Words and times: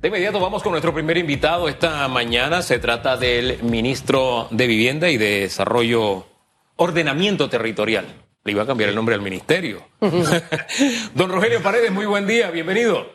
De 0.00 0.06
inmediato 0.06 0.38
vamos 0.38 0.62
con 0.62 0.70
nuestro 0.70 0.94
primer 0.94 1.18
invitado 1.18 1.68
esta 1.68 2.06
mañana. 2.06 2.62
Se 2.62 2.78
trata 2.78 3.16
del 3.16 3.60
ministro 3.64 4.46
de 4.52 4.68
Vivienda 4.68 5.10
y 5.10 5.16
de 5.16 5.40
Desarrollo, 5.40 6.24
Ordenamiento 6.76 7.48
Territorial. 7.48 8.06
Le 8.44 8.52
iba 8.52 8.62
a 8.62 8.66
cambiar 8.66 8.90
el 8.90 8.94
nombre 8.94 9.16
al 9.16 9.22
ministerio. 9.22 9.84
Don 11.14 11.32
Rogelio 11.32 11.60
Paredes, 11.64 11.90
muy 11.90 12.06
buen 12.06 12.28
día, 12.28 12.52
bienvenido. 12.52 13.10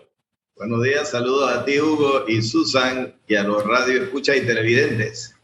Buenos 0.58 0.84
días, 0.84 1.10
saludos 1.10 1.54
a 1.54 1.64
ti 1.64 1.80
Hugo 1.80 2.26
y 2.28 2.42
Susan 2.42 3.16
y 3.30 3.36
a 3.36 3.44
los 3.44 3.64
radio 3.66 4.04
escucha 4.04 4.36
y 4.36 4.46
televidentes. 4.46 5.38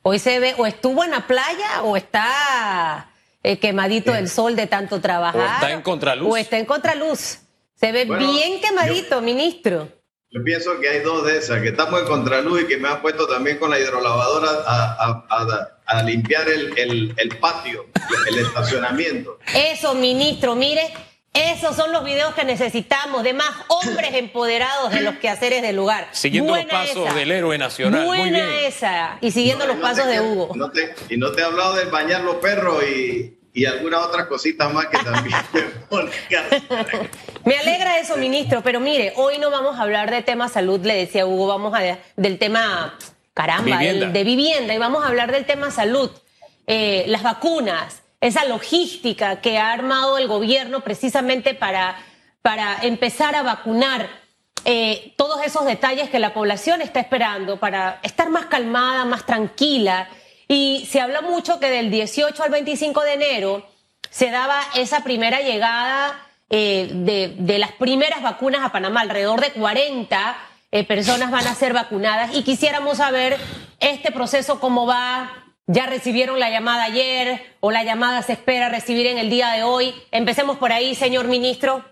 Hoy 0.00 0.18
se 0.18 0.40
ve, 0.40 0.54
o 0.56 0.64
estuvo 0.64 1.04
en 1.04 1.10
la 1.10 1.26
playa 1.26 1.82
o 1.82 1.98
está 1.98 3.10
eh, 3.42 3.58
quemadito 3.58 4.12
del 4.12 4.30
sol 4.30 4.56
de 4.56 4.66
tanto 4.66 4.98
trabajar. 5.02 5.42
O 5.42 5.44
está 5.44 5.72
en 5.72 5.82
contraluz. 5.82 6.32
O 6.32 6.36
está 6.38 6.56
en 6.56 6.64
contraluz. 6.64 7.40
Se 7.74 7.92
ve 7.92 8.06
bien 8.06 8.62
quemadito, 8.62 9.20
ministro. 9.20 9.95
Yo 10.30 10.42
pienso 10.42 10.78
que 10.80 10.88
hay 10.88 11.00
dos 11.00 11.24
de 11.24 11.38
esas, 11.38 11.62
que 11.62 11.68
estamos 11.68 12.00
en 12.00 12.06
contraluz 12.06 12.62
y 12.62 12.66
que 12.66 12.76
me 12.76 12.88
han 12.88 13.00
puesto 13.00 13.26
también 13.26 13.58
con 13.58 13.70
la 13.70 13.78
hidrolavadora 13.78 14.50
a, 15.86 16.02
limpiar 16.02 16.48
el, 16.48 17.14
el 17.16 17.38
patio, 17.38 17.86
el 18.28 18.38
estacionamiento. 18.38 19.38
Eso, 19.54 19.94
ministro, 19.94 20.56
mire, 20.56 20.92
esos 21.36 21.76
son 21.76 21.92
los 21.92 22.02
videos 22.02 22.34
que 22.34 22.44
necesitamos 22.44 23.22
de 23.22 23.34
más 23.34 23.50
hombres 23.68 24.14
empoderados 24.14 24.90
de 24.90 25.02
los 25.02 25.16
quehaceres 25.16 25.60
del 25.60 25.76
lugar. 25.76 26.08
Siguiendo 26.12 26.56
los 26.56 26.64
pasos 26.64 27.14
del 27.14 27.30
héroe 27.30 27.58
nacional. 27.58 28.06
Buena 28.06 28.22
Muy 28.22 28.30
bien. 28.30 28.48
esa. 28.64 29.18
Y 29.20 29.30
siguiendo 29.32 29.66
los 29.66 29.76
pasos 29.76 30.06
de 30.06 30.20
Hugo. 30.20 30.50
y 31.10 31.16
no 31.18 31.32
te 31.32 31.40
he 31.42 31.44
hablado 31.44 31.74
de 31.74 31.84
bañar 31.86 32.22
los 32.22 32.36
perros 32.36 32.82
y, 32.84 33.35
y 33.56 33.64
algunas 33.64 34.04
otras 34.04 34.26
cositas 34.26 34.72
más 34.72 34.86
que 34.86 34.98
también 34.98 35.36
me 35.90 37.10
Me 37.44 37.58
alegra 37.58 37.98
eso, 37.98 38.16
ministro, 38.16 38.62
pero 38.62 38.78
mire, 38.78 39.14
hoy 39.16 39.38
no 39.38 39.50
vamos 39.50 39.78
a 39.78 39.82
hablar 39.82 40.10
de 40.10 40.22
tema 40.22 40.48
salud, 40.48 40.78
le 40.84 40.94
decía 40.94 41.26
Hugo, 41.26 41.46
vamos 41.46 41.74
a 41.74 41.98
del 42.16 42.38
tema, 42.38 42.96
caramba, 43.34 43.78
de 43.78 44.24
vivienda, 44.24 44.74
y 44.74 44.78
vamos 44.78 45.02
a 45.04 45.08
hablar 45.08 45.32
del 45.32 45.46
tema 45.46 45.70
salud, 45.70 46.10
eh, 46.66 47.04
las 47.08 47.22
vacunas 47.22 48.02
esa 48.20 48.44
logística 48.44 49.40
que 49.40 49.58
ha 49.58 49.72
armado 49.72 50.18
el 50.18 50.26
gobierno 50.26 50.80
precisamente 50.80 51.54
para, 51.54 51.96
para 52.42 52.78
empezar 52.82 53.34
a 53.34 53.42
vacunar 53.42 54.08
eh, 54.64 55.14
todos 55.16 55.44
esos 55.44 55.64
detalles 55.64 56.10
que 56.10 56.18
la 56.18 56.34
población 56.34 56.82
está 56.82 57.00
esperando 57.00 57.58
para 57.58 58.00
estar 58.02 58.30
más 58.30 58.46
calmada, 58.46 59.04
más 59.04 59.24
tranquila. 59.24 60.08
Y 60.48 60.86
se 60.90 61.00
habla 61.00 61.20
mucho 61.20 61.58
que 61.58 61.70
del 61.70 61.90
18 61.90 62.42
al 62.42 62.50
25 62.50 63.02
de 63.02 63.12
enero 63.14 63.66
se 64.10 64.30
daba 64.30 64.60
esa 64.74 65.02
primera 65.02 65.40
llegada 65.40 66.26
eh, 66.48 66.88
de, 66.92 67.58
las 67.58 67.72
primeras 67.72 68.22
vacunas 68.22 68.62
a 68.62 68.70
Panamá. 68.70 69.00
Alrededor 69.00 69.40
de 69.40 69.52
40 69.52 70.36
eh, 70.70 70.84
personas 70.84 71.30
van 71.30 71.46
a 71.46 71.54
ser 71.54 71.72
vacunadas 71.72 72.34
y 72.34 72.42
quisiéramos 72.42 72.98
saber 72.98 73.36
este 73.80 74.12
proceso 74.12 74.60
cómo 74.60 74.86
va, 74.86 75.44
ya 75.66 75.86
recibieron 75.86 76.38
la 76.38 76.50
llamada 76.50 76.84
ayer 76.84 77.56
o 77.60 77.70
la 77.70 77.82
llamada 77.82 78.22
se 78.22 78.32
espera 78.32 78.68
recibir 78.68 79.06
en 79.06 79.18
el 79.18 79.30
día 79.30 79.50
de 79.50 79.64
hoy. 79.64 79.94
Empecemos 80.12 80.58
por 80.58 80.72
ahí, 80.72 80.94
señor 80.94 81.26
ministro. 81.26 81.84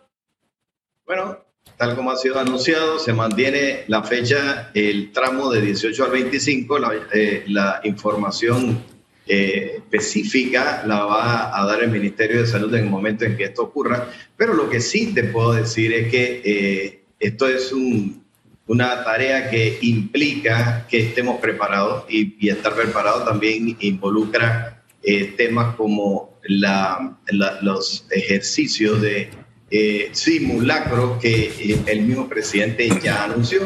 Bueno, 1.04 1.38
tal 1.76 1.96
como 1.96 2.10
ha 2.10 2.16
sido 2.16 2.38
anunciado, 2.38 2.98
se 2.98 3.12
mantiene 3.12 3.84
la 3.88 4.02
fecha, 4.02 4.70
el 4.74 5.12
tramo 5.12 5.50
de 5.50 5.60
18 5.60 6.04
al 6.04 6.10
25. 6.10 6.78
La, 6.78 6.92
eh, 7.12 7.44
información 7.84 8.82
eh, 9.26 9.74
específica 9.78 10.84
la 10.86 11.04
va 11.04 11.58
a 11.58 11.66
dar 11.66 11.82
el 11.82 11.90
Ministerio 11.90 12.40
de 12.40 12.46
Salud 12.46 12.72
en 12.74 12.84
el 12.84 12.90
momento 12.90 13.24
en 13.24 13.36
que 13.36 13.44
esto 13.44 13.62
ocurra. 13.62 14.08
Pero 14.36 14.54
lo 14.54 14.68
que 14.68 14.80
sí 14.80 15.12
te 15.14 15.24
puedo 15.24 15.52
decir 15.52 15.92
es 15.92 16.10
que 16.10 16.42
eh, 16.44 17.04
esto 17.18 17.48
es 17.48 17.72
un, 17.72 18.24
una 18.66 19.04
tarea 19.04 19.50
que 19.50 19.78
implica 19.82 20.86
que 20.88 21.00
estemos 21.00 21.40
preparados 21.40 22.04
y, 22.08 22.48
estar 22.48 22.74
preparados 22.74 23.24
también 23.24 23.76
involucra 23.80 24.82
eh, 25.02 25.34
temas 25.36 25.74
como 25.76 26.38
la, 26.44 27.18
los 27.62 28.06
ejercicios 28.10 29.00
de 29.00 29.30
eh, 29.76 30.10
simulacros 30.12 31.20
que 31.20 31.52
eh, 31.58 31.78
el 31.86 32.02
mismo 32.02 32.28
presidente 32.28 32.88
ya 33.02 33.24
anunció. 33.24 33.60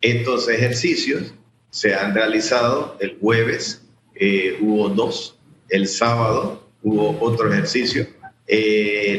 Estos 0.00 0.48
ejercicios 0.48 1.32
se 1.70 1.94
han 1.94 2.14
realizado 2.14 2.96
el 3.00 3.16
jueves, 3.18 3.82
hubo 4.60 4.88
dos, 4.88 5.38
el 5.68 5.88
sábado 5.88 6.68
hubo 6.82 7.18
otro 7.20 7.52
ejercicio. 7.52 8.06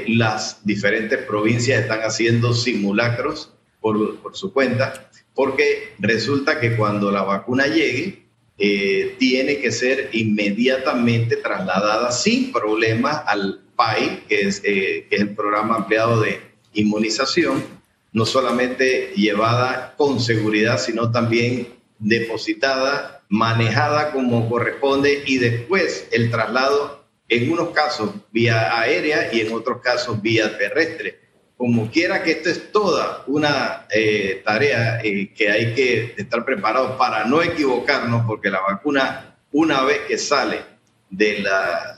las 0.08 0.62
diferentes 0.64 1.20
provincias 1.26 1.82
están 1.82 2.02
haciendo 2.02 2.54
simulacros 2.54 3.54
por, 3.82 4.36
su 4.36 4.54
cuenta 4.54 5.10
porque 5.38 5.94
resulta 6.00 6.60
que 6.60 6.76
cuando 6.76 7.12
la 7.12 7.22
vacuna 7.22 7.68
llegue, 7.68 8.24
eh, 8.58 9.16
tiene 9.20 9.60
que 9.60 9.72
ser 9.72 10.10
inmediatamente 10.14 11.38
trasladada 11.38 12.12
sin 12.12 12.52
problema 12.52 13.12
al 13.12 13.62
PAI, 13.78 14.24
que 14.28 14.42
es, 14.42 14.62
eh, 14.66 15.08
que 15.10 15.16
el 15.16 15.36
programa 15.36 15.76
ampliado 15.76 16.20
de 16.20 16.42
inmunización, 16.74 17.64
no 18.12 18.26
solamente 18.26 19.14
llevada 19.16 19.94
con 19.96 20.20
seguridad, 20.20 20.80
sino 20.80 21.12
también 21.12 21.68
depositada, 22.00 23.24
manejada 23.30 24.12
como 24.12 24.50
corresponde 24.50 25.24
y 25.26 25.38
después 25.38 26.08
el 26.12 26.32
traslado, 26.32 27.06
en 27.30 27.52
unos 27.52 27.70
casos 27.70 28.12
vía 28.32 28.80
aérea 28.80 29.34
y 29.34 29.42
en 29.42 29.54
otros 29.54 29.82
casos 29.82 30.22
vía 30.22 30.58
terrestre. 30.58 31.20
Como 31.58 31.92
quiera 31.92 32.24
que 32.24 32.32
esto 32.32 32.50
es 32.50 32.72
toda 32.72 33.24
una 33.28 33.86
eh, 33.92 34.42
tarea 34.46 35.02
eh, 35.04 35.34
que 35.36 35.52
hay 35.52 35.74
que 35.74 36.16
estar 36.18 36.46
preparados 36.46 36.92
para 36.98 37.26
no 37.26 37.42
equivocarnos, 37.42 38.26
porque 38.26 38.50
la 38.50 38.62
vacuna, 38.62 39.36
una 39.52 39.84
vez 39.84 40.02
que 40.08 40.18
sale 40.18 40.62
de 41.10 41.40
la, 41.40 41.97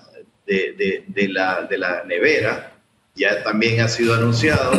de, 0.50 1.28
la, 1.28 1.64
de 1.64 1.78
la 1.78 2.04
nevera, 2.06 2.74
ya 3.16 3.44
también 3.44 3.82
ha 3.82 3.88
sido 3.88 4.14
anunciado 4.14 4.72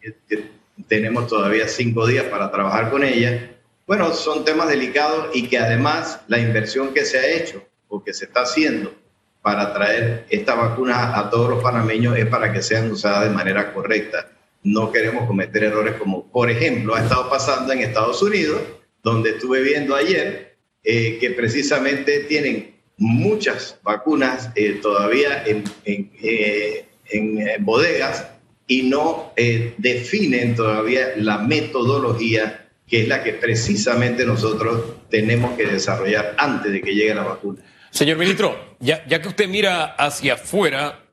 que, 0.00 0.56
tenemos 0.88 1.26
todavía 1.26 1.66
cinco 1.66 2.06
días 2.06 2.26
para 2.26 2.50
trabajar 2.52 2.90
con 2.90 3.02
ella. 3.02 3.56
Bueno, 3.86 4.12
son 4.12 4.44
temas 4.44 4.68
delicados 4.68 5.34
y 5.34 5.48
que 5.48 5.58
además 5.58 6.20
la 6.28 6.38
inversión 6.38 6.92
que 6.92 7.04
se 7.04 7.18
ha 7.18 7.26
hecho 7.26 7.64
o 7.88 8.04
que 8.04 8.12
se 8.12 8.26
está 8.26 8.42
haciendo 8.42 8.94
para 9.42 9.72
traer 9.72 10.26
esta 10.28 10.54
vacuna 10.54 11.18
a 11.18 11.30
todos 11.30 11.48
los 11.48 11.62
panameños 11.62 12.16
es 12.18 12.26
para 12.26 12.52
que 12.52 12.62
sean 12.62 12.90
usadas 12.90 13.24
de 13.24 13.34
manera 13.34 13.72
correcta. 13.72 14.30
No 14.62 14.92
queremos 14.92 15.26
cometer 15.26 15.64
errores 15.64 15.94
como, 15.94 16.26
por 16.26 16.50
ejemplo, 16.50 16.94
ha 16.94 17.00
estado 17.00 17.30
pasando 17.30 17.72
en 17.72 17.80
Estados 17.80 18.22
Unidos, 18.22 18.60
donde 19.02 19.30
estuve 19.30 19.62
viendo 19.62 19.94
ayer 19.94 20.56
eh, 20.84 21.18
que 21.20 21.30
precisamente 21.30 22.20
tienen 22.20 22.75
muchas 22.96 23.78
vacunas 23.82 24.50
eh, 24.54 24.78
todavía 24.82 25.44
en, 25.44 25.64
eh, 25.84 26.86
en, 27.10 27.64
bodegas 27.64 28.26
y 28.66 28.82
no 28.82 29.32
definen 29.78 30.56
todavía 30.56 31.12
la 31.16 31.38
metodología 31.38 32.66
que 32.86 33.02
es 33.02 33.08
la 33.08 33.22
que 33.22 33.32
precisamente 33.32 34.24
nosotros 34.24 34.96
tenemos 35.10 35.56
que 35.56 35.66
desarrollar 35.66 36.34
antes 36.38 36.72
de 36.72 36.82
que 36.82 36.94
llegue 36.94 37.14
la 37.14 37.24
vacuna. 37.24 37.62
Señor 37.90 38.18
ministro, 38.18 38.76
ya, 38.78 39.04
que 39.06 39.28
usted 39.28 39.48
mira 39.48 39.84
hacia 39.84 40.34
afuera, 40.34 41.04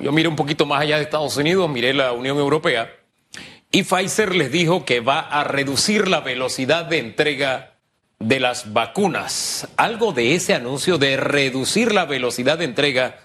yo 0.00 0.12
miro 0.12 0.28
un 0.28 0.36
poquito 0.36 0.66
más 0.66 0.82
allá 0.82 0.96
de 0.96 1.04
Estados 1.04 1.36
Unidos, 1.36 1.70
miré 1.70 1.94
la 1.94 2.12
Unión 2.12 2.36
Europea, 2.38 2.90
y 3.70 3.84
Pfizer 3.84 4.34
les 4.34 4.50
dijo 4.52 4.84
que 4.84 5.00
va 5.00 5.20
a 5.20 5.44
reducir 5.44 6.08
la 6.08 6.20
velocidad 6.20 6.84
de 6.84 6.98
entrega 6.98 7.71
de 8.22 8.40
las 8.40 8.72
vacunas. 8.72 9.68
¿Algo 9.76 10.12
de 10.12 10.34
ese 10.34 10.54
anuncio 10.54 10.98
de 10.98 11.16
reducir 11.16 11.92
la 11.92 12.04
velocidad 12.04 12.58
de 12.58 12.64
entrega 12.64 13.20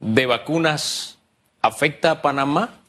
de 0.00 0.26
vacunas 0.26 1.18
afecta 1.62 2.10
a 2.10 2.22
Panamá? 2.22 2.80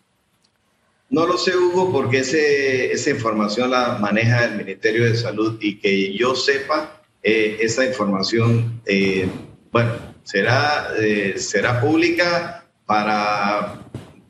No 1.10 1.26
lo 1.26 1.38
sé, 1.38 1.56
Hugo, 1.56 1.92
porque 1.92 2.20
ese, 2.20 2.92
esa 2.92 3.10
información 3.12 3.72
la 3.72 3.98
maneja 4.00 4.46
el 4.46 4.58
Ministerio 4.58 5.06
de 5.06 5.16
Salud 5.16 5.58
y 5.62 5.80
que 5.80 6.14
yo 6.18 6.36
sepa, 6.36 7.02
eh, 7.24 7.58
esa 7.62 7.86
información 7.86 8.82
eh, 8.86 9.30
bueno, 9.72 9.94
será, 10.24 10.90
eh, 11.00 11.36
será 11.38 11.80
pública 11.80 12.66
para 12.86 13.80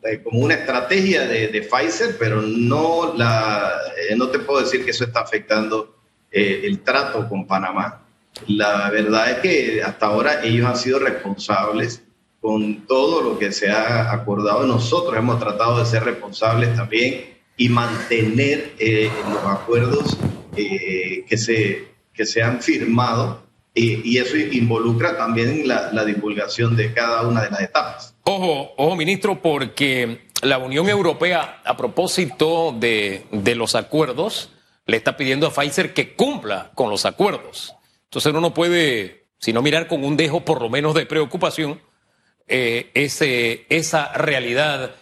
eh, 0.04 0.22
como 0.24 0.40
una 0.40 0.56
estrategia 0.56 1.28
de, 1.28 1.62
Pfizer, 1.62 2.18
pero 2.18 2.42
no, 2.42 3.14
la, 3.16 3.74
eh, 4.10 4.16
no 4.16 4.30
te 4.30 4.40
puedo 4.40 4.62
decir 4.62 4.86
que 4.86 4.92
eso 4.92 5.06
está 5.06 5.22
afectando 5.22 5.97
el 6.32 6.80
trato 6.80 7.28
con 7.28 7.48
Panamá. 7.48 8.02
La 8.48 8.90
verdad 8.90 9.32
es 9.32 9.38
que 9.40 9.84
hasta 9.84 10.08
ahora 10.08 10.44
ellos 10.44 10.68
han 10.68 10.78
sido 10.78 11.00
responsables 11.00 12.04
con 12.40 12.86
todo 12.86 13.22
lo 13.22 13.40
que 13.40 13.52
se 13.52 13.70
ha 13.72 14.12
acordado. 14.12 14.66
Nosotros 14.68 15.18
hemos 15.18 15.40
tratado 15.40 15.80
de 15.80 15.86
ser 15.86 16.04
responsables 16.04 16.76
también 16.76 17.38
y 17.58 17.70
mantener 17.70 18.74
los 19.30 19.44
acuerdos 19.46 20.18
que, 20.56 21.38
se, 21.38 21.88
que 22.14 22.26
se 22.26 22.44
han 22.44 22.62
firmado 22.62 23.48
y, 23.80 24.18
eso 24.18 24.36
involucra 24.38 25.18
también 25.18 25.68
la, 25.68 26.04
divulgación 26.04 26.76
de 26.76 26.94
cada 26.94 27.28
una 27.28 27.44
de 27.44 27.52
las 27.52 27.62
etapas. 27.62 28.16
Ojo, 28.24 28.72
ojo, 28.76 28.96
ministro, 28.96 29.40
porque 29.42 30.22
la 30.42 30.58
Unión 30.58 30.90
Europea, 30.90 31.62
a 31.64 31.78
propósito 31.78 32.76
de, 32.78 33.24
los 33.56 33.76
acuerdos, 33.76 34.52
le 34.88 34.98
está 34.98 35.18
pidiendo 35.18 35.48
a 35.48 35.52
Pfizer 35.52 35.94
que 35.94 36.16
cumpla 36.16 36.72
con 36.74 36.90
los 36.90 37.06
acuerdos. 37.06 37.76
Entonces 38.06 38.32
uno 38.32 38.42
no 38.42 38.54
puede, 38.54 39.26
sino 39.38 39.62
mirar 39.62 39.88
con 39.88 40.04
un 40.04 40.18
dejo 40.18 40.46
por 40.46 40.62
lo 40.62 40.70
menos 40.70 40.96
de 40.96 41.06
preocupación 41.06 41.82
eh, 42.48 42.90
ese, 42.94 43.66
esa 43.70 44.14
realidad 44.14 44.96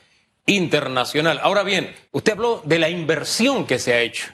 internacional. 0.48 1.40
Ahora 1.42 1.64
bien, 1.64 1.96
usted 2.12 2.34
habló 2.34 2.62
de 2.66 2.80
la 2.80 2.90
inversión 2.90 3.66
que 3.66 3.80
se 3.80 3.94
ha 3.94 4.02
hecho. 4.02 4.28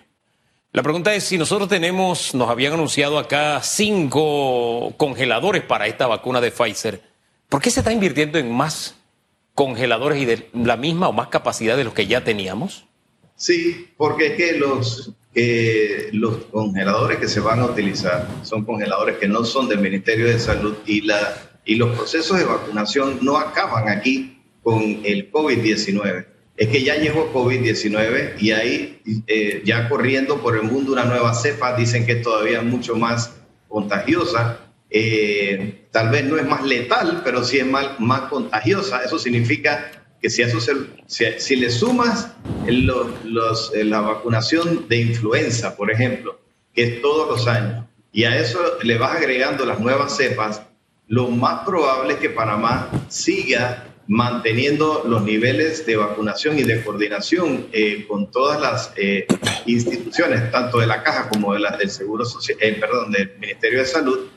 La 0.72 0.84
pregunta 0.84 1.14
es 1.14 1.26
si 1.26 1.38
nosotros 1.38 1.68
tenemos, 1.68 2.34
nos 2.34 2.50
habían 2.50 2.74
anunciado 2.74 3.20
acá 3.20 3.62
cinco 3.62 4.94
congeladores 4.96 5.64
para 5.64 5.88
esta 5.88 6.08
vacuna 6.08 6.40
de 6.40 6.52
Pfizer. 6.52 7.02
¿Por 7.50 7.62
qué 7.62 7.70
se 7.70 7.82
está 7.82 7.92
invirtiendo 7.92 8.40
en 8.40 8.50
más 8.50 8.96
congeladores 9.54 10.22
y 10.22 10.26
de 10.26 10.50
la 10.54 10.78
misma 10.78 11.10
o 11.10 11.14
más 11.14 11.28
capacidad 11.28 11.76
de 11.76 11.84
los 11.84 11.94
que 11.94 12.08
ya 12.08 12.24
teníamos? 12.24 12.86
Sí, 13.36 13.90
porque 13.98 14.28
es 14.28 14.38
que 14.38 14.54
los, 14.54 15.12
eh, 15.34 16.10
los 16.14 16.38
congeladores 16.46 17.18
que 17.18 17.28
se 17.28 17.40
van 17.40 17.60
a 17.60 17.66
utilizar 17.66 18.28
son 18.44 18.66
congeladores 18.66 19.18
que 19.18 19.28
no 19.28 19.44
son 19.46 19.70
del 19.70 19.80
Ministerio 19.80 20.28
de 20.28 20.40
Salud 20.40 20.76
y, 20.86 21.02
la, 21.02 21.52
y 21.66 21.76
los 21.76 21.96
procesos 21.96 22.38
de 22.38 22.46
vacunación 22.46 23.20
no 23.22 23.38
acaban 23.38 23.90
aquí 23.90 24.42
con 24.62 24.82
el 25.04 25.32
COVID-19 25.32 26.26
es 26.62 26.68
que 26.68 26.84
ya 26.84 26.96
llegó 26.96 27.34
COVID-19 27.34 28.40
y 28.40 28.52
ahí 28.52 29.02
eh, 29.26 29.64
ya 29.66 29.90
corriendo 29.90 30.44
por 30.44 30.56
el 30.56 30.62
mundo 30.62 30.92
una 30.92 31.06
nueva 31.06 31.34
cepa, 31.34 31.76
dicen 31.76 32.06
que 32.06 32.12
es 32.12 32.22
todavía 32.22 32.62
mucho 32.62 32.96
más 32.96 33.36
contagiosa. 33.68 34.60
Eh, 34.88 35.88
tal 35.90 36.10
vez 36.10 36.24
no 36.26 36.38
es 36.38 36.46
más 36.46 36.64
letal, 36.64 37.22
pero 37.24 37.44
sí 37.44 37.58
es 37.58 37.66
más, 37.66 38.00
más 38.00 38.30
contagiosa. 38.30 39.02
Eso 39.04 39.18
significa 39.18 40.01
que 40.22 40.30
si, 40.30 40.42
eso 40.44 40.60
si, 41.08 41.56
le 41.56 41.70
sumas 41.70 42.32
los, 42.68 43.74
eh, 43.74 43.84
la 43.84 44.02
vacunación 44.02 44.88
de 44.88 44.98
influenza, 44.98 45.76
por 45.76 45.92
ejemplo, 45.92 46.40
que 46.74 46.84
es 46.84 47.02
todos 47.02 47.28
los 47.28 47.48
años, 47.48 47.86
y 48.14 48.26
a 48.26 48.38
eso 48.38 48.60
le 48.84 48.98
vas 48.98 49.16
agregando 49.16 49.66
las 49.66 49.80
nuevas 49.80 50.16
cepas, 50.16 50.62
lo 51.08 51.28
más 51.28 51.66
probable 51.66 52.14
es 52.14 52.20
que 52.20 52.30
Panamá 52.30 52.90
siga 53.10 53.88
manteniendo 54.08 55.04
los 55.08 55.24
niveles 55.24 55.86
de 55.86 55.96
vacunación 55.96 56.60
y 56.60 56.64
de 56.64 56.84
coordinación 56.84 57.68
eh, 57.72 58.06
con 58.08 58.30
todas 58.30 58.60
las 58.60 58.94
eh, 58.98 59.26
instituciones, 59.66 60.52
tanto 60.52 60.80
de 60.80 60.88
la 60.88 61.02
Caja 61.04 61.30
como 61.30 61.54
de 61.54 61.60
la, 61.60 61.78
del 61.78 61.90
Seguro 61.90 62.26
Social, 62.26 62.58
eh, 62.62 62.78
perdón, 62.80 63.12
del 63.12 63.38
Ministerio 63.40 63.80
de 63.80 63.86
Salud, 63.86 64.28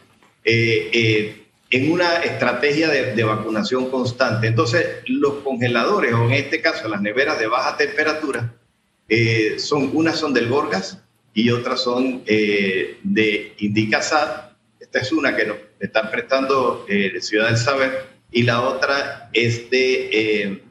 en 1.75 1.91
una 1.91 2.19
estrategia 2.19 2.89
de, 2.89 3.25
vacunación 3.25 3.91
constante. 3.91 4.47
Entonces, 4.47 4.87
los 5.07 5.35
congeladores, 5.43 6.15
o 6.15 6.25
en 6.25 6.33
este 6.33 6.61
caso 6.61 6.89
las 6.89 7.01
neveras 7.01 7.39
de 7.39 7.49
baja 7.49 7.77
temperatura, 7.77 8.55
son 9.59 9.91
unas 9.93 10.19
son 10.19 10.33
del 10.33 10.49
Gorgas 10.49 10.99
y 11.33 11.51
otras 11.51 11.83
son 11.83 12.25
de 12.25 13.55
Indicasat. 13.59 14.53
Esta 14.79 15.01
es 15.01 15.11
una 15.11 15.35
que 15.35 15.47
nos 15.47 15.57
están 15.81 16.11
prestando 16.11 16.87
Ciudad 17.21 17.49
del 17.49 17.57
Saber 17.57 18.15
y 18.35 18.43
la 18.43 18.63
otra 18.63 19.31
es 19.33 19.71
de 19.71 20.11
eh, 20.13 20.63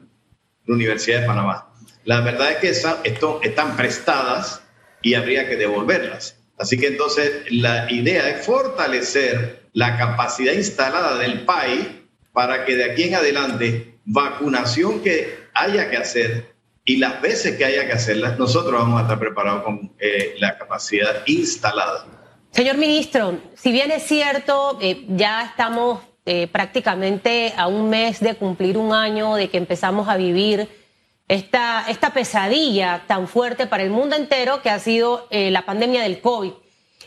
la 0.66 0.74
Universidad 0.74 1.22
de 1.22 1.26
Panamá. 1.26 1.72
La 2.04 2.20
verdad 2.20 2.52
es 2.52 2.56
que 2.58 3.08
esto, 3.08 3.40
están 3.42 3.76
prestadas 3.76 4.62
y 5.00 5.14
habría 5.14 5.48
que 5.48 5.56
devolverlas. 5.56 6.36
Así 6.58 6.78
que 6.78 6.88
entonces 6.88 7.44
la 7.50 7.90
idea 7.90 8.28
es 8.28 8.44
fortalecer 8.44 9.63
la 9.74 9.98
capacidad 9.98 10.54
instalada 10.54 11.18
del 11.18 11.44
país 11.44 11.86
para 12.32 12.64
que 12.64 12.76
de 12.76 12.90
aquí 12.90 13.02
en 13.02 13.16
adelante 13.16 13.98
vacunación 14.06 15.02
que 15.02 15.44
haya 15.52 15.90
que 15.90 15.98
hacer 15.98 16.54
y 16.86 16.96
las 16.96 17.20
veces 17.20 17.56
que 17.56 17.64
haya 17.66 17.86
que 17.86 17.92
hacerlas, 17.92 18.38
nosotros 18.38 18.72
vamos 18.80 18.98
a 18.98 19.02
estar 19.02 19.18
preparados 19.18 19.62
con 19.64 19.92
eh, 19.98 20.34
la 20.38 20.56
capacidad 20.56 21.22
instalada. 21.26 22.06
Señor 22.50 22.76
ministro, 22.76 23.38
si 23.54 23.72
bien 23.72 23.90
es 23.90 24.04
cierto, 24.04 24.78
eh, 24.80 25.04
ya 25.08 25.42
estamos 25.42 26.00
eh, 26.26 26.46
prácticamente 26.46 27.52
a 27.56 27.66
un 27.66 27.90
mes 27.90 28.20
de 28.20 28.34
cumplir 28.34 28.78
un 28.78 28.94
año 28.94 29.34
de 29.34 29.50
que 29.50 29.58
empezamos 29.58 30.08
a 30.08 30.16
vivir 30.16 30.68
esta, 31.28 31.84
esta 31.88 32.14
pesadilla 32.14 33.04
tan 33.06 33.28
fuerte 33.28 33.66
para 33.66 33.82
el 33.82 33.90
mundo 33.90 34.16
entero 34.16 34.62
que 34.62 34.70
ha 34.70 34.78
sido 34.78 35.26
eh, 35.30 35.50
la 35.50 35.66
pandemia 35.66 36.02
del 36.02 36.20
COVID. 36.20 36.52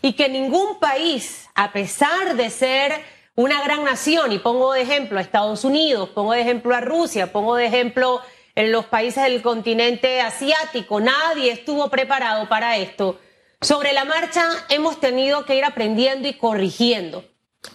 Y 0.02 0.14
que 0.14 0.30
ningún 0.30 0.80
país, 0.80 1.50
a 1.56 1.72
pesar 1.72 2.36
de 2.36 2.50
ser 2.50 2.94
una 3.36 3.62
gran 3.64 3.84
nación, 3.84 4.32
y 4.32 4.40
pongo 4.40 4.74
de 4.74 4.82
ejemplo 4.82 5.20
a 5.20 5.22
Estados 5.22 5.64
Unidos, 5.64 6.10
pongo 6.10 6.34
de 6.34 6.42
ejemplo 6.42 6.76
a 6.76 6.82
Rusia, 6.82 7.32
pongo 7.32 7.56
de 7.56 7.66
ejemplo 7.66 8.22
en 8.56 8.72
los 8.72 8.86
países 8.86 9.24
del 9.24 9.44
continente 9.44 10.20
asiático, 10.20 11.00
nadie 11.00 11.52
estuvo 11.52 11.90
preparado 11.90 12.50
para 12.50 12.78
esto. 12.78 13.20
Sobre 13.62 13.94
la 13.94 14.04
marcha 14.06 14.50
hemos 14.70 15.00
tenido 15.00 15.46
que 15.46 15.56
ir 15.56 15.64
aprendiendo 15.64 16.28
y 16.28 16.34
corrigiendo. 16.34 17.24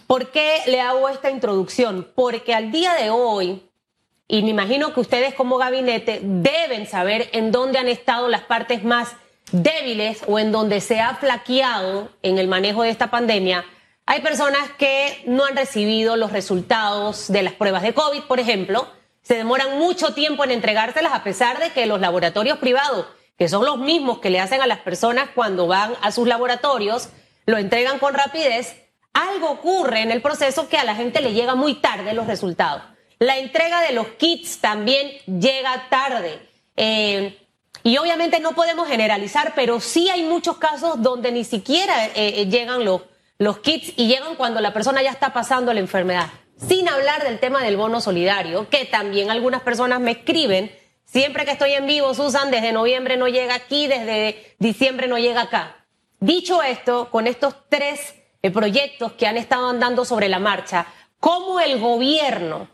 ¿Por 0.07 0.31
qué 0.31 0.59
le 0.67 0.81
hago 0.81 1.07
esta 1.07 1.31
introducción? 1.31 2.11
Porque 2.15 2.53
al 2.53 2.71
día 2.71 2.95
de 2.95 3.09
hoy, 3.09 3.69
y 4.27 4.43
me 4.43 4.49
imagino 4.49 4.93
que 4.93 4.99
ustedes 4.99 5.33
como 5.33 5.57
gabinete 5.57 6.19
deben 6.21 6.87
saber 6.87 7.29
en 7.31 7.53
dónde 7.53 7.79
han 7.79 7.87
estado 7.87 8.27
las 8.27 8.41
partes 8.41 8.83
más 8.83 9.15
débiles 9.53 10.21
o 10.27 10.39
en 10.39 10.51
donde 10.51 10.81
se 10.81 10.99
ha 10.99 11.15
flaqueado 11.15 12.09
en 12.21 12.39
el 12.39 12.49
manejo 12.49 12.83
de 12.83 12.89
esta 12.89 13.09
pandemia, 13.09 13.63
hay 14.05 14.21
personas 14.21 14.69
que 14.77 15.23
no 15.27 15.45
han 15.45 15.55
recibido 15.55 16.17
los 16.17 16.33
resultados 16.33 17.31
de 17.31 17.43
las 17.43 17.53
pruebas 17.53 17.83
de 17.83 17.93
COVID, 17.93 18.23
por 18.23 18.39
ejemplo, 18.39 18.87
se 19.21 19.35
demoran 19.35 19.79
mucho 19.79 20.13
tiempo 20.13 20.43
en 20.43 20.51
entregárselas 20.51 21.13
a 21.13 21.23
pesar 21.23 21.59
de 21.59 21.69
que 21.69 21.85
los 21.85 22.01
laboratorios 22.01 22.57
privados, 22.57 23.05
que 23.37 23.47
son 23.47 23.63
los 23.63 23.77
mismos 23.77 24.19
que 24.19 24.29
le 24.29 24.41
hacen 24.41 24.61
a 24.61 24.67
las 24.67 24.79
personas 24.79 25.29
cuando 25.33 25.67
van 25.67 25.93
a 26.01 26.11
sus 26.11 26.27
laboratorios, 26.27 27.09
lo 27.45 27.57
entregan 27.57 27.99
con 27.99 28.13
rapidez, 28.13 28.75
algo 29.13 29.51
ocurre 29.51 30.01
en 30.01 30.11
el 30.11 30.21
proceso 30.21 30.67
que 30.67 30.77
a 30.77 30.83
la 30.83 30.95
gente 30.95 31.21
le 31.21 31.33
llega 31.33 31.55
muy 31.55 31.75
tarde 31.75 32.13
los 32.13 32.27
resultados. 32.27 32.83
La 33.19 33.37
entrega 33.37 33.81
de 33.81 33.93
los 33.93 34.07
kits 34.07 34.59
también 34.59 35.11
llega 35.27 35.87
tarde. 35.89 36.39
Eh, 36.75 37.37
y 37.83 37.97
obviamente 37.97 38.39
no 38.39 38.53
podemos 38.53 38.87
generalizar, 38.87 39.53
pero 39.55 39.81
sí 39.81 40.09
hay 40.09 40.23
muchos 40.23 40.57
casos 40.57 41.01
donde 41.01 41.33
ni 41.33 41.43
siquiera 41.43 42.05
eh, 42.07 42.11
eh, 42.15 42.45
llegan 42.47 42.85
los, 42.85 43.01
los 43.37 43.59
kits 43.59 43.93
y 43.97 44.07
llegan 44.07 44.35
cuando 44.35 44.61
la 44.61 44.73
persona 44.73 45.01
ya 45.03 45.11
está 45.11 45.33
pasando 45.33 45.73
la 45.73 45.81
enfermedad. 45.81 46.27
Sin 46.57 46.87
hablar 46.87 47.23
del 47.23 47.39
tema 47.39 47.61
del 47.61 47.75
bono 47.75 47.99
solidario, 47.99 48.69
que 48.69 48.85
también 48.85 49.29
algunas 49.29 49.61
personas 49.63 49.99
me 49.99 50.11
escriben, 50.11 50.71
siempre 51.03 51.43
que 51.43 51.51
estoy 51.51 51.73
en 51.73 51.85
vivo, 51.85 52.13
Susan, 52.13 52.51
desde 52.51 52.71
noviembre 52.71 53.17
no 53.17 53.27
llega 53.27 53.55
aquí, 53.55 53.87
desde 53.87 54.55
diciembre 54.59 55.07
no 55.07 55.17
llega 55.17 55.41
acá. 55.41 55.85
Dicho 56.21 56.63
esto, 56.63 57.09
con 57.11 57.27
estos 57.27 57.55
tres 57.67 58.15
proyectos 58.53 59.11
que 59.13 59.27
han 59.27 59.35
estado 59.35 59.67
andando 59.69 60.05
sobre 60.05 60.29
la 60.29 60.39
marcha, 60.39 60.85
cómo 61.19 61.59
el 61.59 61.81
gobierno 61.81 62.69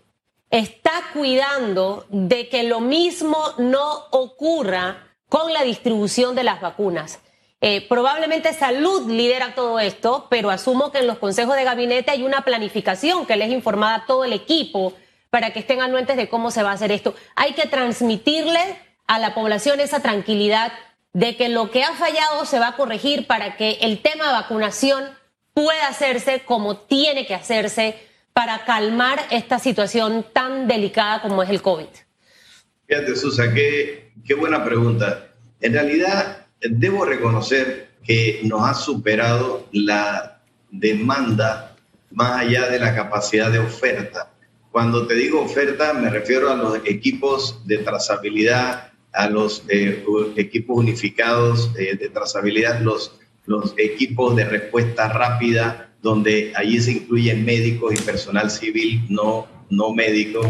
está 0.50 0.92
cuidando 1.14 2.06
de 2.10 2.50
que 2.50 2.64
lo 2.64 2.80
mismo 2.80 3.38
no 3.58 4.06
ocurra 4.12 5.16
con 5.28 5.54
la 5.54 5.64
distribución 5.64 6.36
de 6.36 6.44
las 6.44 6.60
vacunas. 6.60 7.20
Eh, 7.62 7.86
probablemente 7.88 8.54
salud 8.54 9.10
lidera 9.12 9.54
todo 9.54 9.80
esto, 9.80 10.28
pero 10.30 10.50
asumo 10.50 10.92
que 10.92 11.00
en 11.00 11.08
los 11.08 11.18
consejos 11.18 11.56
de 11.56 11.66
gabinete 11.66 12.12
hay 12.12 12.24
una 12.24 12.42
planificación 12.42 13.26
que 13.26 13.36
les 13.36 13.52
informada 13.52 13.96
a 13.96 14.06
todo 14.06 14.24
el 14.24 14.34
equipo 14.34 14.94
para 15.30 15.52
que 15.52 15.60
estén 15.60 15.82
anuentes 15.82 16.18
de 16.18 16.30
cómo 16.30 16.52
se 16.52 16.64
va 16.64 16.72
a 16.72 16.76
hacer 16.76 16.92
esto. 16.92 17.14
Hay 17.36 17.54
que 17.54 17.68
transmitirle 17.68 18.60
a 19.08 19.20
la 19.20 19.36
población 19.36 19.80
esa 19.80 20.02
tranquilidad 20.02 20.72
de 21.14 21.36
que 21.36 21.50
lo 21.50 21.70
que 21.70 21.84
ha 21.84 21.94
fallado 21.94 22.46
se 22.46 22.60
va 22.60 22.70
a 22.70 22.76
corregir 22.76 23.28
para 23.28 23.58
que 23.58 23.80
el 23.82 24.02
tema 24.02 24.28
de 24.28 24.34
vacunación 24.34 25.04
puede 25.54 25.82
hacerse 25.82 26.42
como 26.42 26.78
tiene 26.78 27.26
que 27.26 27.36
hacerse 27.36 28.09
para 28.40 28.64
calmar 28.64 29.20
esta 29.32 29.60
situación 29.60 30.26
tan 30.32 30.66
delicada 30.66 31.22
como 31.22 31.44
es 31.44 31.50
el 31.50 31.62
COVID? 31.62 31.90
Fíjate, 32.88 33.14
Susa, 33.18 33.54
qué, 33.54 34.14
qué 34.26 34.34
buena 34.34 34.64
pregunta. 34.64 35.28
En 35.60 35.74
realidad, 35.74 36.48
debo 36.62 37.04
reconocer 37.04 37.90
que 38.02 38.40
nos 38.46 38.62
ha 38.64 38.76
superado 38.76 39.68
la 39.74 40.42
demanda 40.72 41.76
más 42.12 42.40
allá 42.40 42.70
de 42.70 42.80
la 42.80 42.96
capacidad 42.96 43.52
de 43.52 43.60
oferta. 43.60 44.32
Cuando 44.72 45.06
te 45.06 45.16
digo 45.16 45.42
oferta, 45.42 45.92
me 45.92 46.10
refiero 46.10 46.50
a 46.50 46.56
los 46.56 46.78
equipos 46.86 47.68
de 47.68 47.80
trazabilidad, 47.80 48.94
a 49.12 49.30
los 49.30 49.66
eh, 49.68 50.06
equipos 50.38 50.78
unificados 50.78 51.72
eh, 51.78 51.98
de 51.98 52.08
trazabilidad, 52.08 52.80
los 52.80 53.20
los 53.50 53.74
equipos 53.78 54.36
de 54.36 54.46
respuesta 54.46 55.10
rápida, 55.10 55.89
donde 56.02 56.54
allí 56.56 56.80
se 56.80 56.92
incluyen 56.94 57.46
médicos 57.46 57.94
y 57.94 58.02
personal 58.02 58.50
civil 58.50 59.06
no, 59.10 59.48
no 59.70 59.94
médico. 59.94 60.42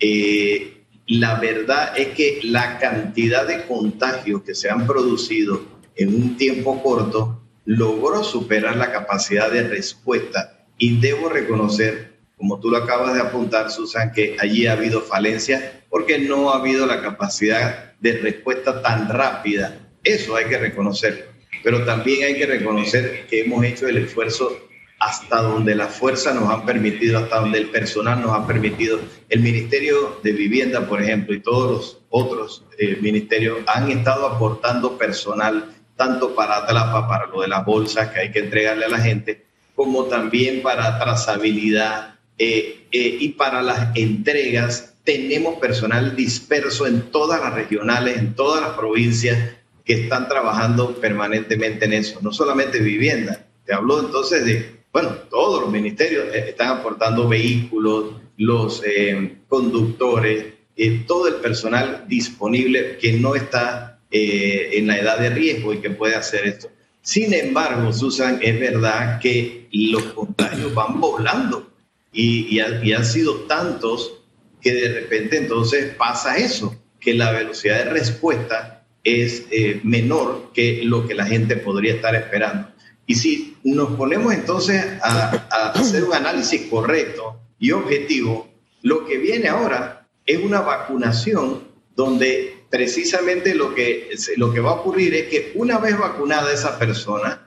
Eh, 0.00 0.84
la 1.06 1.38
verdad 1.38 1.98
es 1.98 2.08
que 2.08 2.40
la 2.42 2.78
cantidad 2.78 3.46
de 3.46 3.66
contagios 3.66 4.42
que 4.42 4.54
se 4.54 4.70
han 4.70 4.86
producido 4.86 5.62
en 5.96 6.14
un 6.14 6.36
tiempo 6.36 6.82
corto 6.82 7.42
logró 7.66 8.24
superar 8.24 8.76
la 8.76 8.92
capacidad 8.92 9.50
de 9.50 9.68
respuesta. 9.68 10.66
Y 10.78 10.98
debo 10.98 11.28
reconocer, 11.28 12.14
como 12.36 12.58
tú 12.58 12.70
lo 12.70 12.78
acabas 12.78 13.14
de 13.14 13.20
apuntar, 13.20 13.70
Susan, 13.70 14.12
que 14.12 14.36
allí 14.40 14.66
ha 14.66 14.72
habido 14.72 15.02
falencias 15.02 15.62
porque 15.88 16.18
no 16.18 16.50
ha 16.50 16.58
habido 16.58 16.86
la 16.86 17.02
capacidad 17.02 17.94
de 18.00 18.18
respuesta 18.18 18.82
tan 18.82 19.08
rápida. 19.08 19.92
Eso 20.02 20.36
hay 20.36 20.46
que 20.46 20.58
reconocer. 20.58 21.32
pero 21.62 21.84
también 21.86 22.24
hay 22.24 22.34
que 22.36 22.44
reconocer 22.44 23.26
que 23.26 23.40
hemos 23.40 23.64
hecho 23.64 23.88
el 23.88 23.96
esfuerzo 23.96 24.68
hasta 25.04 25.42
donde 25.42 25.74
la 25.74 25.88
fuerza 25.88 26.32
nos 26.32 26.48
ha 26.48 26.64
permitido, 26.64 27.18
hasta 27.18 27.40
donde 27.40 27.58
el 27.58 27.68
personal 27.68 28.22
nos 28.22 28.32
ha 28.32 28.46
permitido. 28.46 28.98
El 29.28 29.40
Ministerio 29.40 30.18
de 30.22 30.32
Vivienda, 30.32 30.88
por 30.88 31.02
ejemplo, 31.02 31.34
y 31.34 31.40
todos 31.40 31.70
los 31.70 31.98
otros 32.08 32.64
eh, 32.78 32.96
ministerios 33.02 33.58
han 33.66 33.90
estado 33.90 34.26
aportando 34.26 34.96
personal, 34.96 35.74
tanto 35.94 36.34
para 36.34 36.56
Atlapa, 36.56 37.06
para 37.06 37.26
lo 37.26 37.42
de 37.42 37.48
las 37.48 37.66
bolsas 37.66 38.08
que 38.08 38.20
hay 38.20 38.32
que 38.32 38.38
entregarle 38.38 38.86
a 38.86 38.88
la 38.88 38.98
gente, 38.98 39.44
como 39.74 40.04
también 40.04 40.62
para 40.62 40.98
trazabilidad 40.98 42.14
eh, 42.38 42.86
eh, 42.90 43.16
y 43.20 43.28
para 43.30 43.60
las 43.60 43.94
entregas. 43.96 44.94
Tenemos 45.04 45.58
personal 45.58 46.16
disperso 46.16 46.86
en 46.86 47.10
todas 47.10 47.42
las 47.42 47.52
regionales, 47.52 48.16
en 48.16 48.34
todas 48.34 48.62
las 48.62 48.70
provincias 48.70 49.38
que 49.84 50.04
están 50.04 50.28
trabajando 50.28 50.94
permanentemente 50.94 51.84
en 51.84 51.92
eso, 51.92 52.20
no 52.22 52.32
solamente 52.32 52.78
vivienda. 52.78 53.44
Te 53.66 53.74
hablo 53.74 54.00
entonces 54.00 54.46
de 54.46 54.73
bueno, 54.94 55.08
todos 55.28 55.60
los 55.60 55.72
ministerios 55.72 56.32
eh, 56.32 56.50
están 56.50 56.68
aportando 56.68 57.28
vehículos, 57.28 58.12
los 58.36 58.80
eh, 58.86 59.38
conductores, 59.48 60.54
eh, 60.76 61.02
todo 61.04 61.26
el 61.26 61.34
personal 61.34 62.04
disponible 62.06 62.96
que 62.98 63.14
no 63.14 63.34
está 63.34 63.90
en 64.16 64.86
la 64.86 64.96
edad 64.96 65.18
de 65.18 65.30
riesgo 65.30 65.72
y 65.72 65.78
que 65.78 65.90
puede 65.90 66.14
hacer 66.14 66.46
esto. 66.46 66.68
Sin 67.02 67.34
embargo, 67.34 67.92
Susan, 67.92 68.38
es 68.40 68.60
verdad 68.60 69.18
que 69.18 69.66
los 69.72 70.04
contagios 70.04 70.72
van 70.72 71.00
volando 71.00 71.68
y, 72.12 72.60
han 72.60 73.04
sido 73.04 73.40
tantos 73.48 74.20
que 74.60 74.72
de 74.72 75.00
repente 75.00 75.38
entonces 75.38 75.92
pasa 75.96 76.36
eso, 76.36 76.80
que 77.00 77.14
la 77.14 77.32
velocidad 77.32 77.86
de 77.86 77.90
respuesta 77.90 78.86
es 79.02 79.46
menor 79.82 80.52
que 80.54 80.84
lo 80.84 81.08
que 81.08 81.16
la 81.16 81.26
gente 81.26 81.56
podría 81.56 81.94
estar 81.94 82.14
esperando. 82.14 82.68
Y 83.06 83.14
si 83.14 83.56
nos 83.64 83.90
ponemos 83.92 84.32
entonces 84.32 84.82
a, 85.02 85.70
hacer 85.74 86.04
un 86.04 86.14
análisis 86.14 86.62
correcto 86.68 87.40
y 87.58 87.70
objetivo, 87.72 88.48
lo 88.82 89.06
que 89.06 89.18
viene 89.18 89.48
ahora 89.48 90.06
es 90.26 90.42
una 90.42 90.60
vacunación 90.60 91.64
donde 91.94 92.64
precisamente 92.70 93.54
lo 93.54 93.74
que, 93.74 94.10
lo 94.36 94.52
que 94.52 94.60
va 94.60 94.70
a 94.70 94.74
ocurrir 94.74 95.14
es 95.14 95.28
que 95.28 95.52
una 95.54 95.78
vez 95.78 95.98
vacunada 95.98 96.52
esa 96.52 96.78
persona, 96.78 97.40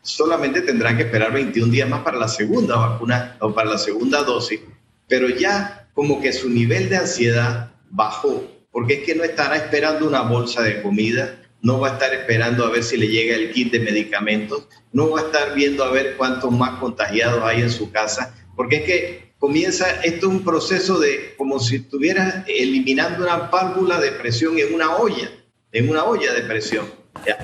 solamente 0.00 0.62
tendrá 0.62 0.96
que 0.96 1.04
esperar 1.04 1.32
21 1.32 1.70
días 1.70 1.88
más 1.88 2.02
para 2.02 2.18
la 2.18 2.28
segunda 2.28 2.76
vacuna 2.76 3.36
o 3.40 3.54
para 3.54 3.70
la 3.70 3.78
segunda 3.78 4.22
dosis, 4.24 4.60
pero 5.08 5.28
ya 5.28 5.88
como 5.94 6.20
que 6.20 6.32
su 6.32 6.48
nivel 6.48 6.88
de 6.88 6.96
ansiedad 6.96 7.72
bajó, 7.90 8.44
porque 8.70 8.94
es 8.94 9.00
que 9.04 9.14
no 9.14 9.22
estará 9.22 9.56
esperando 9.56 10.06
una 10.06 10.22
bolsa 10.22 10.62
de 10.62 10.82
comida, 10.82 11.41
no 11.62 11.78
va 11.78 11.90
a 11.90 11.92
estar 11.92 12.12
esperando 12.12 12.64
a 12.66 12.70
ver 12.70 12.82
si 12.82 12.96
le 12.96 13.06
llega 13.06 13.36
el 13.36 13.52
kit 13.52 13.72
de 13.72 13.80
medicamentos, 13.80 14.68
no 14.92 15.10
va 15.10 15.20
a 15.20 15.24
estar 15.24 15.54
viendo 15.54 15.84
a 15.84 15.90
ver 15.90 16.16
cuántos 16.16 16.50
más 16.50 16.78
contagiados 16.78 17.42
hay 17.44 17.62
en 17.62 17.70
su 17.70 17.90
casa, 17.90 18.34
porque 18.56 18.76
es 18.76 18.82
que 18.82 19.32
comienza, 19.38 19.88
esto 20.02 20.26
es 20.26 20.32
un 20.32 20.44
proceso 20.44 20.98
de 20.98 21.34
como 21.38 21.60
si 21.60 21.76
estuvieras 21.76 22.44
eliminando 22.46 23.24
una 23.24 23.36
válvula 23.36 24.00
de 24.00 24.12
presión 24.12 24.58
en 24.58 24.74
una 24.74 24.96
olla, 24.96 25.30
en 25.70 25.88
una 25.88 26.04
olla 26.04 26.32
de 26.34 26.42
presión. 26.42 26.86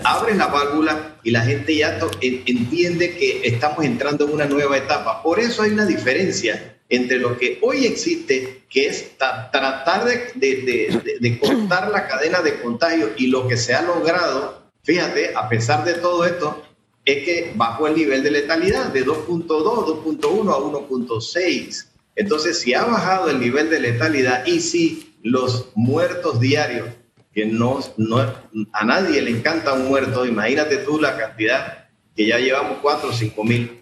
Abres 0.03 0.37
la 0.37 0.47
válvula 0.47 1.21
y 1.23 1.31
la 1.31 1.43
gente 1.43 1.77
ya 1.77 1.99
entiende 2.21 3.17
que 3.17 3.43
estamos 3.45 3.85
entrando 3.85 4.25
en 4.25 4.33
una 4.33 4.47
nueva 4.47 4.77
etapa. 4.77 5.23
Por 5.23 5.39
eso 5.39 5.63
hay 5.63 5.71
una 5.71 5.87
diferencia 5.87 6.78
entre 6.89 7.19
lo 7.19 7.37
que 7.37 7.59
hoy 7.63 7.87
existe, 7.87 8.63
que 8.69 8.87
es 8.87 9.17
tratar 9.19 10.05
de, 10.05 11.39
cortar 11.41 11.91
la 11.91 12.07
cadena 12.07 12.41
de 12.41 12.61
contagio 12.61 13.11
y 13.17 13.27
lo 13.27 13.47
que 13.47 13.57
se 13.57 13.75
ha 13.75 13.83
logrado, 13.83 14.63
fíjate, 14.83 15.35
a 15.35 15.49
pesar 15.49 15.85
de 15.85 15.95
todo 15.95 16.25
esto, 16.25 16.63
es 17.05 17.25
que 17.25 17.53
bajó 17.55 17.89
el 17.89 17.95
nivel 17.95 18.23
de 18.23 18.31
letalidad 18.31 18.87
de 18.87 19.05
2.2, 19.05 19.47
2.1 19.47 20.53
a 20.53 20.59
1.6. 20.59 21.87
Entonces, 22.17 22.59
si 22.59 22.75
ha 22.75 22.85
bajado 22.85 23.31
el 23.31 23.39
nivel 23.39 23.71
de 23.71 23.81
letalidad 23.81 24.47
y 24.47 24.61
si 24.61 25.15
los 25.23 25.71
muertos 25.75 26.41
diarios, 26.41 26.89
que 27.33 27.47
no, 27.47 27.81
no 27.99 28.19
a 28.73 28.85
nadie 28.85 29.23
le 29.23 29.31
encanta 29.31 29.75
un 29.75 29.89
muerto, 29.89 30.27
imagínate 30.27 30.79
tú 30.79 30.99
la 31.01 31.17
cantidad 31.17 31.89
que 32.17 32.27
ya 32.27 32.39
llevamos 32.39 32.79
4 32.83 33.11
o 33.11 33.13
5 33.13 33.45
mil 33.45 33.79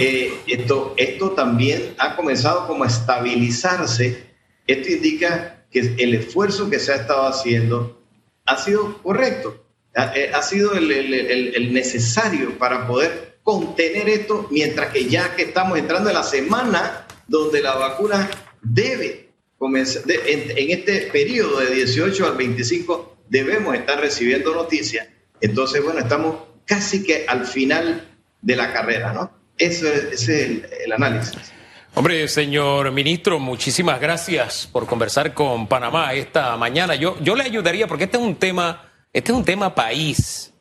eh, 0.00 0.32
esto, 0.46 0.94
esto 0.96 1.30
también 1.30 1.94
ha 1.98 2.16
comenzado 2.16 2.66
como 2.66 2.84
a 2.84 2.86
estabilizarse. 2.86 4.26
Esto 4.66 4.88
indica 4.90 5.64
que 5.70 5.94
el 5.98 6.14
esfuerzo 6.14 6.68
que 6.70 6.78
se 6.78 6.92
ha 6.92 6.96
estado 6.96 7.26
haciendo 7.26 8.02
ha 8.46 8.56
sido 8.56 9.02
correcto, 9.02 9.64
ha, 9.94 10.12
eh, 10.14 10.32
sido 10.42 10.74
el, 10.74 10.90
el, 10.90 11.72
necesario 11.72 12.56
para 12.58 12.86
poder 12.86 13.38
contener 13.42 14.08
esto, 14.08 14.46
mientras 14.50 14.90
que 14.92 15.06
ya 15.06 15.34
que 15.36 15.42
estamos 15.42 15.78
entrando 15.78 16.08
en 16.10 16.16
la 16.16 16.22
semana 16.22 17.06
donde 17.26 17.62
la 17.62 17.74
vacuna 17.74 18.30
debe 18.62 19.28
comenzar, 19.58 20.02
en, 20.06 20.56
en 20.56 20.70
este 20.70 21.08
periodo 21.12 21.60
de 21.60 21.74
18 21.74 22.26
al 22.26 22.36
25 22.36 23.18
debemos 23.28 23.74
estar 23.74 24.00
recibiendo 24.00 24.54
noticias. 24.54 25.08
Entonces, 25.40 25.82
bueno, 25.82 26.00
estamos 26.00 26.36
casi 26.64 27.02
que 27.02 27.26
al 27.26 27.46
final 27.46 28.08
de 28.40 28.56
la 28.56 28.72
carrera, 28.72 29.12
¿no? 29.12 29.37
Eso 29.58 29.88
es, 29.88 30.28
el, 30.28 30.92
análisis. 30.92 31.52
Hombre, 31.94 32.28
señor 32.28 32.92
ministro, 32.92 33.40
muchísimas 33.40 34.00
gracias 34.00 34.68
por 34.70 34.86
conversar 34.86 35.34
con 35.34 35.66
Panamá 35.66 36.12
esta 36.14 36.56
mañana. 36.56 36.94
Yo, 36.94 37.16
yo 37.20 37.34
le 37.34 37.42
ayudaría, 37.42 37.88
porque 37.88 38.04
este 38.04 38.18
es 38.18 38.22
un 38.22 38.36
tema, 38.36 38.88
este 39.12 39.32
es 39.32 39.36
un 39.36 39.44
tema 39.44 39.74
país. 39.74 40.52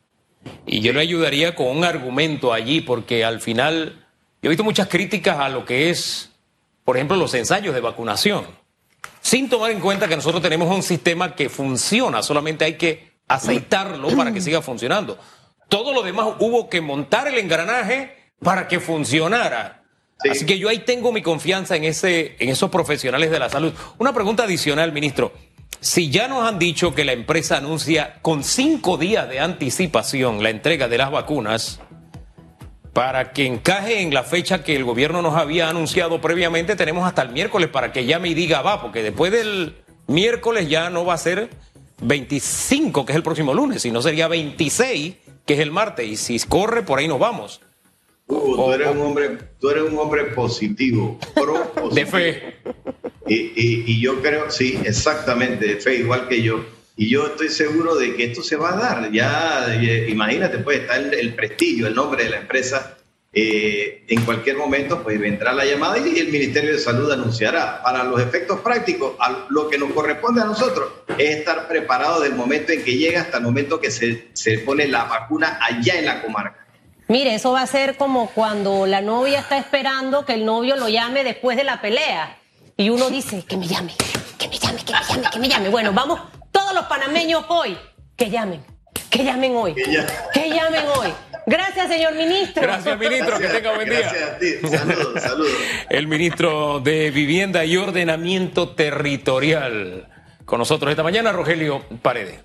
Y 0.66 0.82
yo 0.82 0.94
le 0.94 1.01
ayudaría 1.01 1.54
con 1.54 1.68
un 1.68 1.84
argumento 1.84 2.54
allí, 2.54 2.82
porque 2.82 3.24
al 3.24 3.39
final 3.39 4.08
yo 4.42 4.48
he 4.48 4.50
visto 4.50 4.63
muchas 4.63 4.88
críticas 4.88 5.38
a 5.38 5.50
lo 5.50 5.63
que 5.63 5.92
es, 5.92 6.32
por 6.84 6.98
ejemplo, 6.98 7.18
los 7.18 7.34
ensayos 7.36 7.75
de 7.75 7.82
vacunación. 7.82 8.46
Sin 9.22 9.48
tomar 9.48 9.72
en 9.72 9.80
cuenta 9.80 10.08
que 10.08 10.16
nosotros 10.16 10.42
tenemos 10.42 10.74
un 10.74 10.82
sistema 10.82 11.36
que 11.36 11.50
funciona, 11.50 12.24
solamente 12.24 12.66
hay 12.66 12.77
que 12.77 13.12
aceitarlo 13.27 14.10
para 14.16 14.32
que 14.32 14.42
siga 14.42 14.62
funcionando. 14.62 15.20
Todo 15.70 15.94
lo 15.94 16.01
demás 16.01 16.27
hubo 16.39 16.70
que 16.70 16.82
montar 16.82 17.27
el 17.27 17.38
engranaje 17.38 18.16
para 18.41 18.67
que 18.67 18.79
funcionara. 18.79 19.84
Así 20.29 20.46
que 20.46 20.58
yo 20.58 20.70
ahí 20.70 20.79
tengo 20.79 21.12
mi 21.12 21.22
confianza 21.22 21.75
en, 21.75 21.84
ese, 21.84 22.36
en 22.39 22.50
esos 22.50 22.70
profesionales 22.70 23.29
de 23.29 23.39
la 23.39 23.50
salud. 23.50 23.74
Una 24.00 24.13
pregunta 24.13 24.44
adicional, 24.44 24.91
ministro. 24.91 25.32
Si 25.79 26.10
ya 26.10 26.27
nos 26.27 26.48
han 26.48 26.58
dicho 26.58 26.96
que 26.96 27.06
la 27.06 27.12
empresa 27.12 27.58
anuncia 27.58 28.17
con 28.22 28.44
cinco 28.44 28.98
días 28.98 29.29
de 29.29 29.39
anticipación 29.39 30.41
la 30.41 30.50
entrega 30.50 30.88
de 30.88 30.98
las 30.98 31.12
vacunas, 31.12 31.79
para 32.94 33.32
que 33.32 33.46
encaje 33.46 34.01
en 34.01 34.12
la 34.12 34.24
fecha 34.24 34.63
que 34.63 34.75
el 34.75 34.84
gobierno 34.84 35.22
nos 35.22 35.36
había 35.36 35.70
anunciado 35.70 36.20
previamente, 36.20 36.75
tenemos 36.75 37.08
hasta 37.08 37.22
el 37.22 37.29
miércoles 37.29 37.70
para 37.70 37.91
que 37.91 38.06
llame 38.06 38.29
y 38.29 38.34
diga 38.34 38.63
va, 38.63 38.82
porque 38.82 39.03
después 39.03 39.32
del 39.32 39.75
miércoles 40.08 40.67
ya 40.67 40.89
no 40.89 41.06
va 41.06 41.13
a 41.13 41.20
ser 41.20 41.51
25, 42.01 43.06
que 43.06 43.12
es 43.12 43.15
el 43.15 43.22
próximo 43.22 43.53
lunes, 43.53 43.84
sino 43.84 44.01
sería 44.01 44.27
26, 44.27 45.13
que 45.46 45.53
es 45.53 45.60
el 45.60 45.72
martes, 45.72 46.08
y 46.08 46.17
si 46.17 46.39
corre, 46.48 46.82
por 46.82 46.98
ahí 46.98 47.08
nos 47.08 47.20
vamos 47.20 47.62
tú 48.27 48.72
eres 48.74 48.88
un 48.89 49.01
hombre, 49.01 49.38
tú 49.60 49.69
eres 49.69 49.84
un 49.84 49.98
hombre 49.98 50.25
positivo, 50.25 51.19
pro 51.34 51.72
positivo. 51.74 51.96
De 51.96 52.05
fe. 52.05 52.55
Y, 53.29 54.00
yo 54.01 54.22
creo, 54.22 54.50
sí, 54.50 54.79
exactamente, 54.84 55.65
de 55.65 55.75
fe, 55.77 55.96
igual 55.96 56.27
que 56.27 56.41
yo. 56.41 56.65
Y 56.96 57.10
yo 57.10 57.27
estoy 57.27 57.50
seguro 57.50 57.96
de 57.96 58.15
que 58.15 58.25
esto 58.25 58.41
se 58.41 58.55
va 58.55 58.74
a 58.74 58.77
dar. 58.77 59.12
Ya, 59.12 59.67
imagínate, 60.07 60.60
pues 60.60 60.79
está 60.79 60.98
el, 60.98 61.34
prestigio, 61.36 61.88
el 61.88 61.96
nombre 61.96 62.24
de 62.24 62.29
la 62.31 62.38
empresa. 62.38 62.98
Eh, 63.34 64.05
en 64.07 64.22
cualquier 64.24 64.57
momento, 64.57 65.03
pues 65.03 65.19
vendrá 65.19 65.53
la 65.53 65.63
llamada 65.63 66.00
y 66.00 66.17
el 66.17 66.29
Ministerio 66.29 66.72
de 66.72 66.79
Salud 66.79 67.12
anunciará. 67.12 67.84
Para 67.84 68.03
los 68.03 68.19
efectos 68.19 68.62
prácticos, 68.62 69.15
lo 69.50 69.69
que 69.69 69.77
nos 69.77 69.91
corresponde 69.91 70.41
a 70.41 70.46
nosotros 70.46 70.89
es 71.17 71.38
estar 71.38 71.67
preparados 71.67 72.24
del 72.24 72.34
momento 72.34 72.72
en 72.72 72.84
que 72.84 72.98
llega 72.98 73.22
hasta 73.22 73.38
el 73.38 73.43
momento 73.43 73.79
que 73.79 73.91
se, 73.91 74.29
se 74.34 74.60
pone 74.60 74.88
la 74.88 75.03
vacuna 75.03 75.60
allá 75.62 76.00
en 76.00 76.05
la 76.05 76.24
comarca. 76.24 76.66
Mire, 77.10 77.36
eso 77.36 77.54
va 77.54 77.62
a 77.62 77.68
ser 77.68 77.96
como 77.96 78.30
cuando 78.32 78.86
la 78.86 79.00
novia 79.00 79.40
está 79.40 79.58
esperando 79.58 80.26
que 80.26 80.34
el 80.34 80.46
novio 80.46 80.76
lo 80.76 80.90
llame 80.90 81.24
después 81.24 81.56
de 81.56 81.64
la 81.64 81.80
pelea. 81.80 82.38
Y 82.76 82.90
uno 82.90 83.10
dice, 83.10 83.44
que 83.48 83.56
me 83.56 83.66
llame, 83.66 83.94
que 84.38 84.50
me 84.50 84.58
llame, 84.58 84.84
que 84.84 84.92
me 84.92 85.00
llame, 85.00 85.30
que 85.32 85.40
me 85.40 85.48
llame. 85.48 85.70
Bueno, 85.70 85.94
vamos, 85.94 86.20
todos 86.52 86.74
los 86.74 86.86
panameños 86.86 87.46
hoy, 87.48 87.78
que 88.18 88.30
llamen, 88.30 88.62
que 89.10 89.24
llamen 89.24 89.56
hoy, 89.56 89.74
que, 89.74 90.50
llamen 90.50 90.84
hoy. 90.98 91.14
Gracias, 91.46 91.88
señor 91.88 92.14
ministro. 92.14 92.62
Gracias, 92.62 93.00
ministro. 93.00 93.40
que 93.40 93.48
tenga 93.48 93.74
buen 93.74 93.90
día. 93.90 94.00
Gracias 94.00 94.30
a 94.30 94.38
ti. 94.38 94.78
Saludos, 94.78 95.24
saludos. 95.24 95.54
El 95.90 96.08
ministro 96.08 96.82
de 96.82 97.10
Vivienda 97.10 97.64
y 97.64 97.78
Ordenamiento 97.78 98.76
Territorial. 98.76 100.10
Con 100.44 100.60
nosotros 100.60 100.92
esta 100.92 101.04
mañana, 101.04 101.32
Rogelio 101.32 101.86
Paredes. 102.02 102.42